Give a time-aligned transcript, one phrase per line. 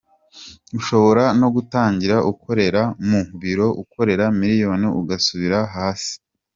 [0.79, 6.13] Ushobora no gutangira ukorera mu biro ukorera miliyoni, ugasubira hasi.